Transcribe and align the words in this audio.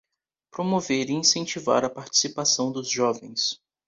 Promover 0.49 1.11
e 1.11 1.13
incentivar 1.13 1.85
a 1.85 1.89
participação 1.91 2.71
dos 2.71 2.89
jovens. 2.89 3.61